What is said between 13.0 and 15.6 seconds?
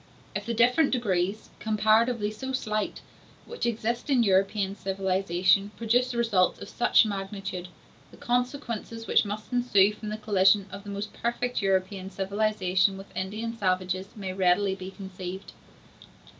Indian savages may readily be conceived.